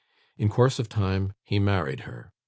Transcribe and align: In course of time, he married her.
In 0.35 0.49
course 0.49 0.79
of 0.79 0.89
time, 0.89 1.33
he 1.43 1.59
married 1.59 1.99
her. 2.09 2.31